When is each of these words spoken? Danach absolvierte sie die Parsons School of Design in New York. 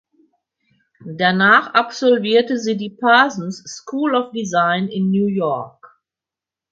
Danach 1.05 1.75
absolvierte 1.75 2.57
sie 2.57 2.75
die 2.75 2.89
Parsons 2.89 3.63
School 3.67 4.15
of 4.15 4.31
Design 4.31 4.87
in 4.87 5.11
New 5.11 5.27
York. 5.27 5.77